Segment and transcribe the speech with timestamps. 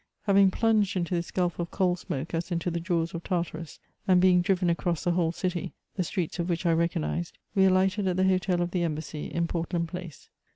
[0.23, 3.77] Having plunged into this gulf of coal smoke as into the jaws of Tartarus,
[4.07, 8.07] and being driven across the whole city, the streets of which I recognised, we alighted
[8.07, 10.29] at the hotel of the embassy, in Portland Place.